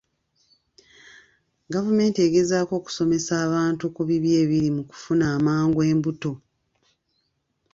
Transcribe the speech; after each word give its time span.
Gavumenti 1.73 2.19
egezaako 2.27 2.73
okusomesa 2.79 3.33
abantu 3.45 3.83
ku 3.95 4.01
bibi 4.09 4.29
ebiri 4.41 4.69
mu 4.75 4.83
kufuna 4.89 5.25
amangu 5.37 5.79
embuto. 5.91 6.31